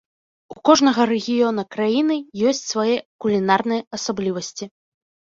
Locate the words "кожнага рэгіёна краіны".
0.67-2.17